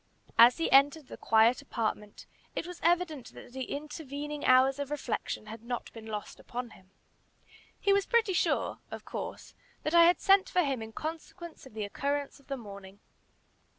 [0.39, 5.45] As he entered the quiet apartment, it was evident that the intervening hours of reflection
[5.45, 6.89] had not been lost upon him.
[7.79, 9.53] He was pretty sure, of course,
[9.83, 12.99] that I had sent for him in consequence of the occurrence of the morning.